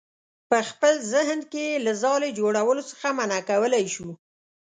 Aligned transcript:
په 0.49 0.57
خپل 0.69 0.93
ذهن 1.13 1.39
کې 1.51 1.63
یې 1.69 1.81
له 1.85 1.93
ځالې 2.03 2.29
جوړولو 2.39 2.83
څخه 2.91 3.07
منع 3.17 3.39
کولی 3.49 3.85
شو. 3.95 4.09